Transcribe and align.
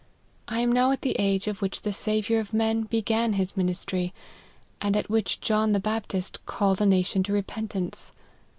I 0.47 0.61
am 0.61 0.71
now 0.71 0.89
at 0.91 1.03
the 1.03 1.15
age 1.19 1.47
at 1.47 1.61
which 1.61 1.83
the 1.83 1.93
Saviour 1.93 2.39
of 2.39 2.55
men 2.55 2.85
began 2.85 3.33
his 3.33 3.55
ministry, 3.55 4.15
and 4.81 4.97
at 4.97 5.11
which 5.11 5.39
John 5.41 5.73
the 5.73 5.79
Baptist 5.79 6.43
called 6.47 6.81
a 6.81 6.87
nation 6.87 7.21
to 7.21 7.33
repentance. 7.33 8.11